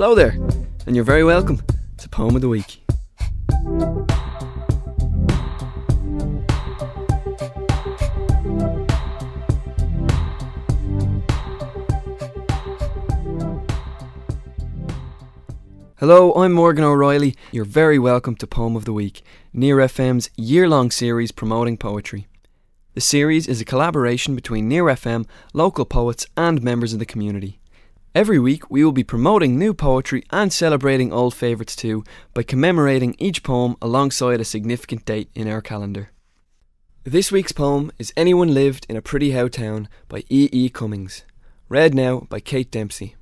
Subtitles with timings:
[0.00, 0.38] Hello there,
[0.86, 1.60] and you're very welcome
[1.96, 2.84] to Poem of the Week.
[15.96, 17.34] Hello, I'm Morgan O'Reilly.
[17.50, 22.28] You're very welcome to Poem of the Week, Near FM's year long series promoting poetry.
[22.94, 27.58] The series is a collaboration between Near FM, local poets, and members of the community.
[28.14, 33.14] Every week, we will be promoting new poetry and celebrating old favourites too by commemorating
[33.18, 36.10] each poem alongside a significant date in our calendar.
[37.04, 40.48] This week's poem is Anyone Lived in a Pretty How Town by E.
[40.50, 40.68] E.
[40.70, 41.24] Cummings,
[41.68, 43.14] read now by Kate Dempsey.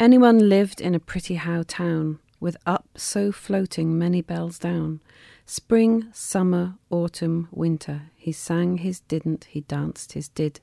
[0.00, 5.00] Anyone lived in a pretty how town, with up so floating many bells down.
[5.46, 10.60] Spring, summer, autumn, winter, he sang his didn't, he danced his did.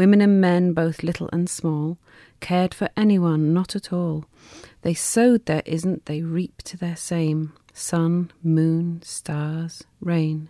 [0.00, 1.98] Women and men, both little and small,
[2.40, 4.24] cared for anyone, not at all.
[4.80, 7.52] They sowed their isn't, they reaped their same.
[7.74, 10.48] Sun, moon, stars, rain.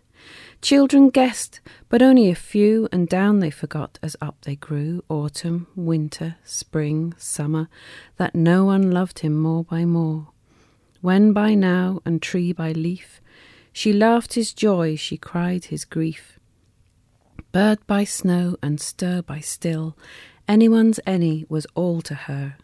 [0.62, 5.67] Children guessed, but only a few, and down they forgot as up they grew, autumn,
[5.75, 7.69] winter, spring, summer,
[8.19, 10.29] that no one loved him more by more.
[11.01, 13.20] When by now, and tree by leaf,
[13.73, 16.39] she laughed his joy, she cried his grief.
[17.52, 19.96] Bird by snow and stir by still,
[20.46, 22.56] anyone's any was all to her.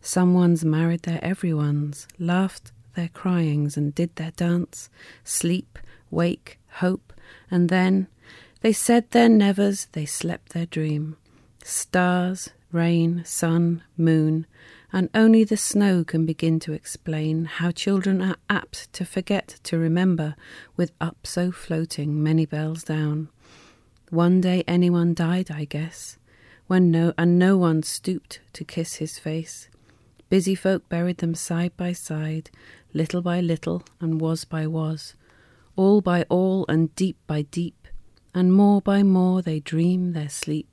[0.00, 4.90] Someone's married their everyone's, laughed their cryings and did their dance,
[5.24, 5.78] sleep,
[6.10, 7.12] wake, hope,
[7.50, 8.08] and then
[8.60, 11.16] they said their nevers, they slept their dream.
[11.62, 14.46] Stars, rain, sun, moon,
[14.92, 19.78] and only the snow can begin to explain how children are apt to forget to
[19.78, 20.34] remember
[20.76, 23.28] with up so floating many bells down.
[24.10, 26.18] One day anyone died, I guess,
[26.66, 29.68] when no and no one stooped to kiss his face.
[30.28, 32.50] Busy folk buried them side by side,
[32.92, 35.14] little by little, and was by was
[35.78, 37.86] all by all and deep by deep,
[38.34, 40.68] and more by more they dream their sleep.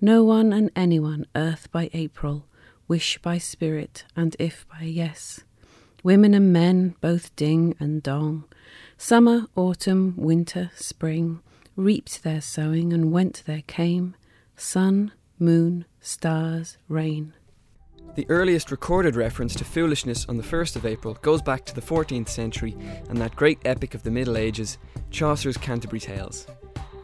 [0.00, 2.46] No one and anyone, earth by April,
[2.88, 5.40] wish by spirit, and if by yes.
[6.02, 8.44] Women and men, both ding and dong,
[8.96, 11.40] summer, autumn, winter, spring,
[11.78, 14.16] reaped their sowing and went their came,
[14.56, 17.32] sun, moon, stars, rain.
[18.16, 21.80] The earliest recorded reference to foolishness on the 1st of April goes back to the
[21.80, 22.76] 14th century
[23.08, 24.76] and that great epic of the Middle Ages,
[25.10, 26.48] Chaucer's Canterbury Tales.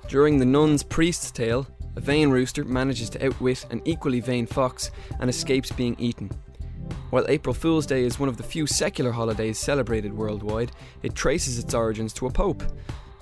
[0.09, 4.91] During the Nun's Priest's Tale, a vain rooster manages to outwit an equally vain fox
[5.21, 6.33] and escapes being eaten.
[7.11, 10.73] While April Fool's Day is one of the few secular holidays celebrated worldwide,
[11.05, 12.65] it traces its origins to a pope,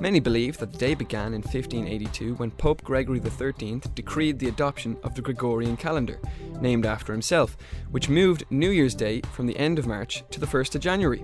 [0.02, 4.96] Many believe that the day began in 1582 when Pope Gregory XIII decreed the adoption
[5.04, 6.18] of the Gregorian calendar,
[6.60, 7.56] named after himself,
[7.92, 11.22] which moved New Year's Day from the end of March to the 1st of January.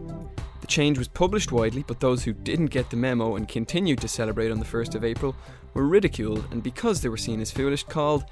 [0.60, 4.06] The change was published widely, but those who didn't get the memo and continued to
[4.06, 5.34] celebrate on the 1st of April
[5.74, 8.26] were ridiculed and, because they were seen as foolish, called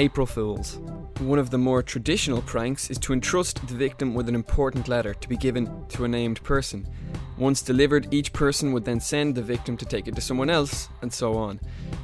[0.00, 0.78] April Fools.
[1.18, 5.12] One of the more traditional pranks is to entrust the victim with an important letter
[5.12, 6.88] to be given to a named person.
[7.36, 10.88] Once delivered, each person would then send the victim to take it to someone else,
[11.02, 11.60] and so on.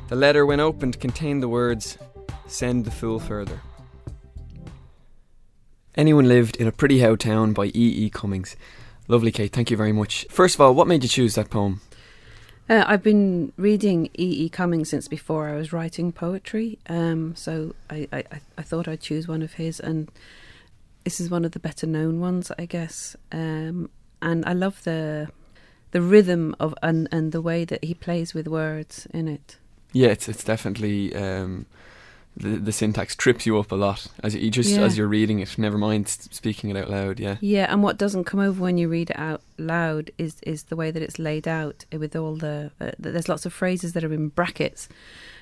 [0.09, 1.97] The letter, when opened, contained the words,
[2.47, 3.63] Send the fool further.
[5.95, 7.73] Anyone lived in a pretty how town by E.
[7.75, 8.11] E.
[8.11, 8.57] Cummings.
[9.09, 9.53] Lovely, Kate.
[9.53, 10.27] Thank you very much.
[10.29, 11.81] First of all, what made you choose that poem?
[12.69, 14.45] Uh, I've been reading E.
[14.45, 14.49] E.
[14.49, 18.25] Cummings since before I was writing poetry, um, so I, I,
[18.59, 20.11] I thought I'd choose one of his, and
[21.05, 23.15] this is one of the better known ones, I guess.
[23.31, 23.89] Um,
[24.21, 25.29] and I love the
[25.93, 29.59] the rhythm of and and the way that he plays with words in it.
[29.93, 31.67] Yeah, it's it's definitely um,
[32.37, 34.83] the the syntax trips you up a lot as you just Yeah.
[34.83, 35.57] as you're reading it.
[35.59, 37.19] Never mind speaking it out loud.
[37.19, 37.37] Yeah.
[37.41, 40.77] Yeah, and what doesn't come over when you read it out loud is is the
[40.77, 44.13] way that it's laid out with all the uh, there's lots of phrases that are
[44.13, 44.89] in brackets,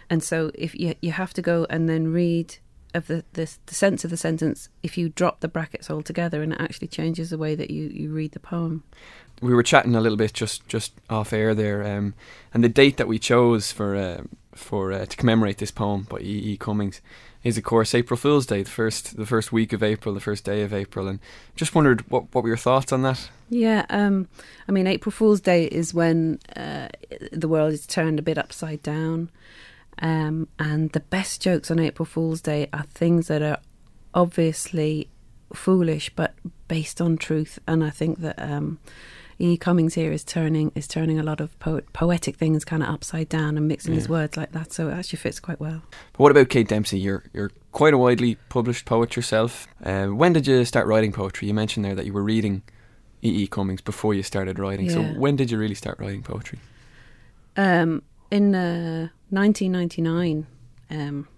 [0.09, 2.57] and so if you you have to go and then read
[2.95, 6.53] of the, the the sense of the sentence if you drop the brackets altogether, and
[6.53, 8.85] it actually changes the way that you you read the poem.
[9.43, 12.15] we were chatting a little bit just just off air there, um,
[12.53, 14.23] and the date that we chose for uh,
[14.55, 16.53] for uh, to commemorate this poem by E.
[16.53, 16.57] E.
[16.57, 17.01] Cummings
[17.43, 20.45] is of course April Fool's Day, the first the first week of April, the first
[20.45, 21.21] day of April, and
[21.57, 23.29] just wondered what what were your thoughts on that?
[23.51, 24.29] Yeah, um,
[24.69, 26.89] I mean, April Fool's Day is when uh,
[27.33, 29.31] the world is turned a bit upside down.
[30.01, 33.61] Um, and the best jokes on April Fool's Day are things that are
[34.13, 35.09] obviously
[35.53, 36.35] foolish but
[36.69, 37.59] based on truth.
[37.67, 38.79] And I think that um,
[39.39, 39.57] E.
[39.57, 43.29] Cummings here is turning is turning a lot of poet, poetic things kind of upside
[43.29, 44.73] down and mixing his words like that.
[44.73, 45.83] So it actually fits quite well.
[46.13, 46.99] But what about Kate Dempsey?
[46.99, 49.67] You're you're quite a widely published poet yourself.
[49.85, 51.49] Uh, when did you start writing poetry?
[51.49, 52.63] You mentioned there that you were reading
[53.23, 53.43] E.
[53.43, 53.47] E.
[53.47, 54.89] Cummings before you started writing.
[54.91, 56.59] So when did you really start writing poetry?
[57.57, 60.47] Um, in uh, 1999,
[60.91, 61.29] um,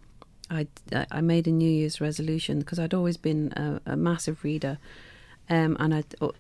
[0.51, 0.67] I,
[1.11, 4.79] I made a New Year's resolution because I'd always been a, a massive reader,
[5.51, 6.31] um, and I'd a-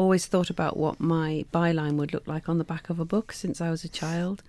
[0.00, 3.32] always thought about what my byline would look like on the back of a book
[3.32, 4.42] since I was a child.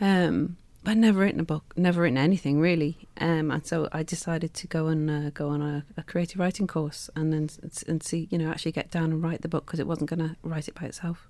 [0.00, 3.06] Um, but never written a book, never written anything really.
[3.20, 6.66] Um, and so I decided to go and uh, go on a, a creative writing
[6.66, 7.48] course and then
[7.86, 10.28] and see, you know, actually get down and write the book because it wasn't going
[10.28, 11.28] to write it by itself.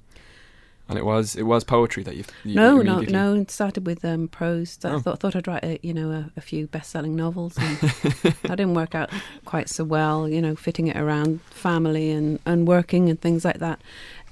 [0.93, 2.25] And it was it was poetry that you.
[2.45, 3.35] you No, no, no.
[3.35, 4.79] It started with um, prose.
[4.85, 4.99] I Oh.
[5.01, 7.57] thought thought I'd write a, you know a, a few best-selling novels.
[7.59, 7.77] And
[8.43, 9.11] that didn't work out
[9.45, 10.29] quite so well.
[10.29, 13.81] You know, fitting it around family and, and working and things like that.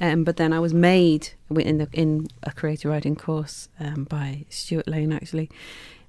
[0.00, 4.44] Um, but then I was made in the in a creative writing course um, by
[4.48, 5.12] Stuart Lane.
[5.12, 5.50] Actually,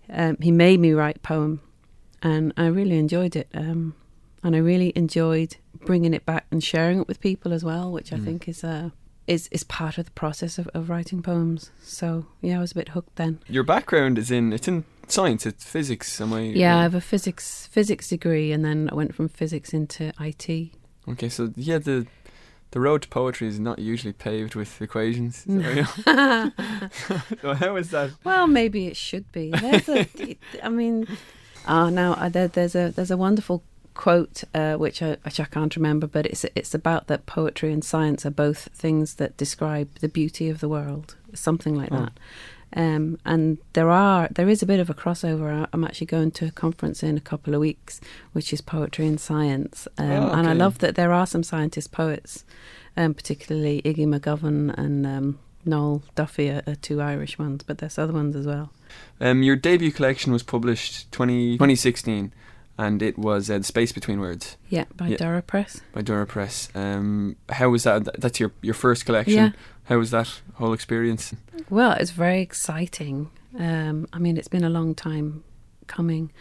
[0.09, 1.61] um, he made me write poem,
[2.21, 3.47] and I really enjoyed it.
[3.53, 3.95] Um,
[4.43, 8.11] and I really enjoyed bringing it back and sharing it with people as well, which
[8.11, 8.25] I Mm.
[8.25, 8.89] think is uh,
[9.31, 11.71] is is part of the process of, of writing poems.
[11.81, 13.39] So yeah, I was a bit hooked then.
[13.47, 15.45] Your background is in it's in science.
[15.45, 16.19] It's physics.
[16.19, 16.41] Am I?
[16.41, 20.71] Yeah, I have a physics physics degree, and then I went from physics into IT.
[21.07, 22.05] Okay, so yeah, the
[22.71, 25.45] the road to poetry is not usually paved with equations.
[25.47, 25.53] So,
[26.07, 26.51] No.
[27.41, 28.11] so how is that?
[28.23, 29.51] Well, maybe it should be.
[29.51, 30.07] There's a,
[30.63, 31.07] I mean,
[31.65, 33.63] ah, now uh, there, there's a there's a wonderful
[33.93, 37.83] quote uh, which I which I can't remember, but it's it's about that poetry and
[37.83, 41.97] science are both things that describe the beauty of the world, something like Oh.
[41.97, 42.13] that.
[42.73, 45.67] Um, and there are there is a bit of a crossover.
[45.73, 47.99] I'm actually going to a conference in a couple of weeks,
[48.31, 49.87] which is poetry and science.
[49.97, 52.45] Um, Oh, And I love that there are some scientist poets,
[52.95, 57.97] um, particularly Iggy McGovern and um, Noel Duffy are, are two Irish ones, but there's
[57.97, 58.71] other ones as well.
[59.19, 62.31] Um, your debut collection was published 20, 2016,
[62.85, 65.17] and it was uh, The Space Between Words Yeah, by Yeah.
[65.17, 65.81] Doire Press.
[65.93, 66.69] by Doire Press.
[66.75, 68.19] Um, how was that?
[68.21, 69.35] That's your your first collection.
[69.37, 69.51] Yeah.
[69.89, 71.33] How was that whole experience?
[71.69, 73.29] Well, it's very exciting.
[73.59, 75.43] Um, I mean, it's been a long time
[75.87, 76.31] coming.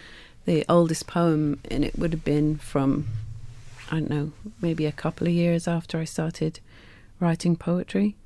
[0.44, 3.06] The oldest poem and it would have been from,
[3.90, 6.60] I don't know, maybe a couple of years after I started
[7.20, 8.16] writing poetry.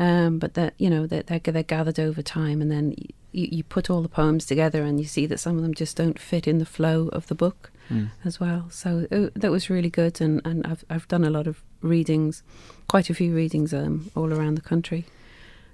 [0.00, 2.94] Um, but that you know that they're, they're gathered over time, and then
[3.32, 5.96] you, you put all the poems together, and you see that some of them just
[5.96, 8.10] don't fit in the flow of the book Mm.
[8.22, 8.66] as well.
[8.70, 12.42] So uh, that was really good, and, and I've I've done a lot of readings,
[12.86, 15.06] quite a few readings um, all around the country,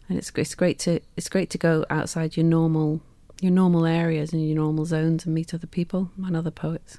[0.08, 3.00] and it's it's great to it's great to go outside your normal
[3.40, 6.98] your normal areas and your normal zones and meet other people and other poets.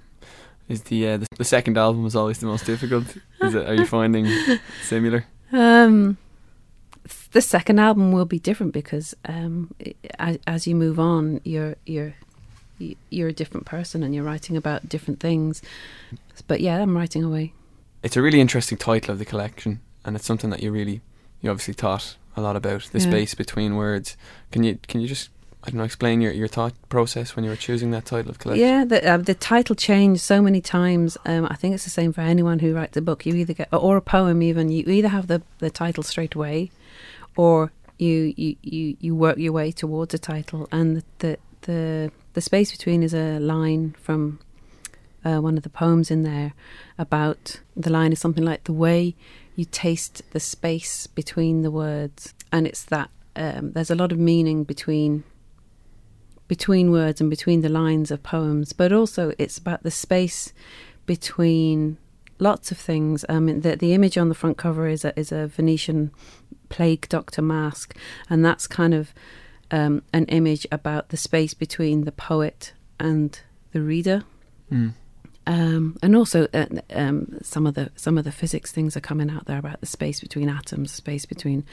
[0.67, 3.05] Is the, uh, the the second album was always the most difficult?
[3.41, 3.65] Is it?
[3.69, 4.27] Are you finding
[4.83, 5.23] similar?
[5.53, 6.17] Um,
[7.35, 9.75] the second album will be different because um,
[10.17, 12.15] as, as you move on, you're you're
[13.09, 15.61] you're a different person and you're writing about different things.
[16.47, 17.51] But yeah, I'm writing away.
[18.03, 21.01] It's a really interesting title of the collection, and it's something that you really
[21.41, 23.09] you obviously thought a lot about the Yeah.
[23.09, 24.15] space between words.
[24.53, 25.29] Can you can you just
[25.65, 28.39] I don't know explain your, your thought process when you were choosing that title of
[28.39, 28.65] collection?
[28.65, 31.17] Yeah, the uh, the title changed so many times.
[31.25, 33.25] Um, I think it's the same for anyone who writes a book.
[33.25, 36.71] You either get or a poem, even you either have the, the title straight away,
[37.35, 40.67] or you, you, you, you work your way towards a title.
[40.71, 44.39] And the the the, the space between is a line from
[45.23, 46.53] uh, one of the poems in there
[46.97, 49.15] about the line is something like the way
[49.55, 54.19] you taste the space between the words, and it's that um, there's a lot of
[54.19, 55.23] meaning between
[56.47, 60.53] between words and between the lines of poems, but also it's about the space
[61.07, 61.97] between
[62.37, 63.25] lots of things.
[63.29, 66.11] Um, the the image on the front cover is a is a Venetian
[66.75, 67.95] plague doctor mask,
[68.29, 69.13] and that's kind of
[69.71, 73.39] um, an image about the space between the poet and
[73.71, 74.23] the reader.
[74.69, 74.91] Mm.
[75.47, 79.29] Um, and also, uh, um, some of the some of the physics things are coming
[79.29, 81.63] out there about the space between atoms, space between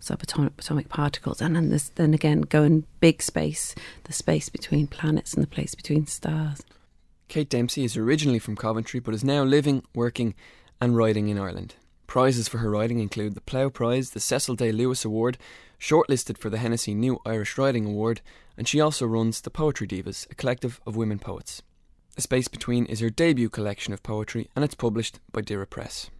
[0.00, 5.34] subatomic atomic particles, and then this, then again going big space, the space between planets
[5.34, 6.62] and the place between stars.
[7.26, 10.34] Kate Dempsey is originally from Coventry but is now living, working,
[10.80, 11.74] and writing in Ireland.
[12.12, 15.38] Prizes for her writing include the Plough Prize, the Cecil Day Lewis Award,
[15.80, 18.20] shortlisted for the Hennessy New Irish Writing Award,
[18.54, 21.62] and she also runs the Poetry Divas, a collective of women poets.
[22.18, 26.10] A Space Between is her debut collection of poetry and it's published by Doire Press.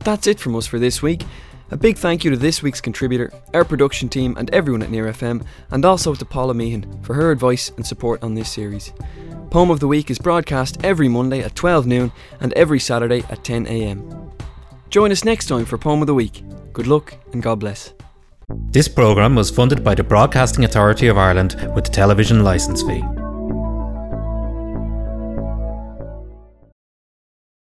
[0.00, 1.22] That's it from us for this week.
[1.70, 5.12] A big thank you to this week's contributor, our production team, and everyone at Near
[5.12, 8.92] FM, and also to Paula Meehan for her advice and support on this series.
[9.50, 12.10] Poem of the Week is broadcast every Monday at 12 noon
[12.40, 14.29] and every Saturday at 10 am.
[14.90, 16.42] Join us next time for Poem of the Week.
[16.72, 17.94] Good luck and God bless.
[18.72, 23.00] This programme was funded by the Broadcasting Authority of Ireland with the television licence fee.